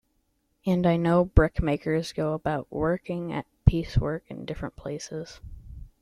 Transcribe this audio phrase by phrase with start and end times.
[0.65, 5.39] And I know brickmakers go about working at piecework in different places.